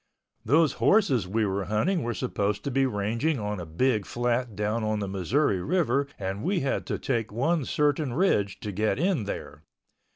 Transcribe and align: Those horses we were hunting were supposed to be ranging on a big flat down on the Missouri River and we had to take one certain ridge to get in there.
Those 0.43 0.73
horses 0.81 1.27
we 1.27 1.45
were 1.45 1.65
hunting 1.65 2.01
were 2.01 2.15
supposed 2.15 2.63
to 2.63 2.71
be 2.71 2.87
ranging 2.87 3.37
on 3.39 3.59
a 3.59 3.67
big 3.67 4.07
flat 4.07 4.55
down 4.55 4.83
on 4.83 4.97
the 4.97 5.07
Missouri 5.07 5.61
River 5.61 6.07
and 6.17 6.41
we 6.43 6.61
had 6.61 6.87
to 6.87 6.97
take 6.97 7.31
one 7.31 7.65
certain 7.65 8.11
ridge 8.13 8.59
to 8.61 8.71
get 8.71 8.97
in 8.97 9.25
there. 9.25 9.61